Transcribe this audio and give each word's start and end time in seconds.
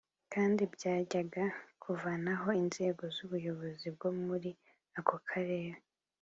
kandi 0.33 0.61
byajyaga 0.73 1.43
kuvanaho 1.83 2.47
inzego 2.63 3.03
z’ubuyobozi 3.15 3.87
bwo 3.95 4.09
muri 4.25 4.51
ako 4.99 5.15
karere 5.29 5.79